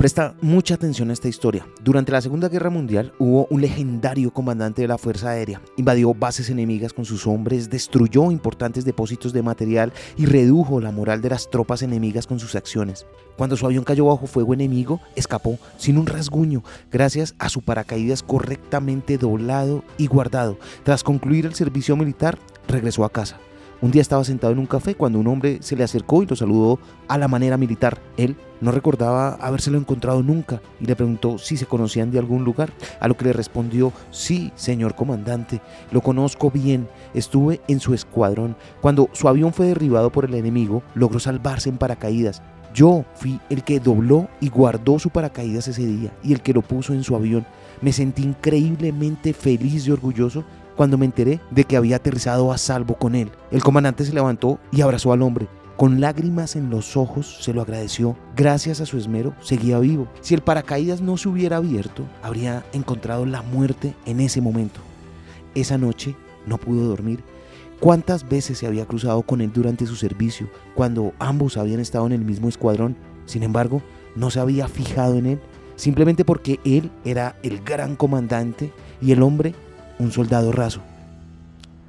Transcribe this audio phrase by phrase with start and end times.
[0.00, 1.66] Presta mucha atención a esta historia.
[1.84, 5.60] Durante la Segunda Guerra Mundial hubo un legendario comandante de la Fuerza Aérea.
[5.76, 11.20] Invadió bases enemigas con sus hombres, destruyó importantes depósitos de material y redujo la moral
[11.20, 13.04] de las tropas enemigas con sus acciones.
[13.36, 18.22] Cuando su avión cayó bajo fuego enemigo, escapó sin un rasguño gracias a su paracaídas
[18.22, 20.56] correctamente doblado y guardado.
[20.82, 22.38] Tras concluir el servicio militar,
[22.68, 23.38] regresó a casa.
[23.82, 26.36] Un día estaba sentado en un café cuando un hombre se le acercó y lo
[26.36, 27.98] saludó a la manera militar.
[28.18, 32.74] Él no recordaba habérselo encontrado nunca y le preguntó si se conocían de algún lugar,
[33.00, 35.62] a lo que le respondió, sí, señor comandante,
[35.92, 38.54] lo conozco bien, estuve en su escuadrón.
[38.82, 42.42] Cuando su avión fue derribado por el enemigo, logró salvarse en paracaídas.
[42.74, 46.60] Yo fui el que dobló y guardó su paracaídas ese día y el que lo
[46.60, 47.46] puso en su avión.
[47.80, 50.44] Me sentí increíblemente feliz y orgulloso
[50.80, 53.30] cuando me enteré de que había aterrizado a salvo con él.
[53.50, 55.46] El comandante se levantó y abrazó al hombre.
[55.76, 58.16] Con lágrimas en los ojos se lo agradeció.
[58.34, 60.08] Gracias a su esmero seguía vivo.
[60.22, 64.80] Si el paracaídas no se hubiera abierto, habría encontrado la muerte en ese momento.
[65.54, 67.22] Esa noche no pudo dormir.
[67.78, 72.12] ¿Cuántas veces se había cruzado con él durante su servicio, cuando ambos habían estado en
[72.12, 72.96] el mismo escuadrón?
[73.26, 73.82] Sin embargo,
[74.16, 75.40] no se había fijado en él,
[75.76, 79.54] simplemente porque él era el gran comandante y el hombre
[80.00, 80.80] un soldado raso.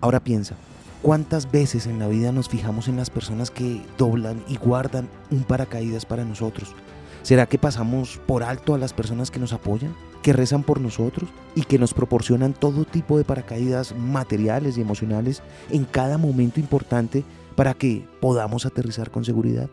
[0.00, 0.56] Ahora piensa,
[1.00, 5.44] ¿cuántas veces en la vida nos fijamos en las personas que doblan y guardan un
[5.44, 6.74] paracaídas para nosotros?
[7.22, 11.30] ¿Será que pasamos por alto a las personas que nos apoyan, que rezan por nosotros
[11.54, 17.24] y que nos proporcionan todo tipo de paracaídas materiales y emocionales en cada momento importante
[17.54, 19.70] para que podamos aterrizar con seguridad?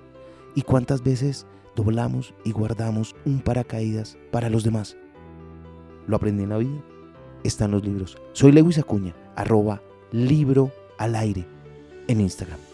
[0.53, 4.95] ¿Y cuántas veces doblamos y guardamos un paracaídas para los demás?
[6.05, 6.83] Lo aprendí en la vida
[7.43, 8.17] están los libros.
[8.33, 11.45] Soy Lewis Acuña, arroba libro al aire
[12.07, 12.66] en Instagram.